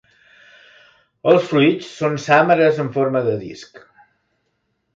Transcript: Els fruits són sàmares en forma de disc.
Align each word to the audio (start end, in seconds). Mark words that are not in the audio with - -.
Els 1.31 1.45
fruits 1.51 1.91
són 1.99 2.17
sàmares 2.25 2.81
en 2.85 2.91
forma 2.99 3.25
de 3.31 3.39
disc. 3.45 3.81